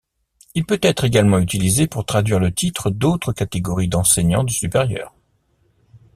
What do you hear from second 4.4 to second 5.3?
du supérieur.